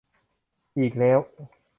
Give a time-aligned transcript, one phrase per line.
[0.77, 1.19] อีกแล้ว-_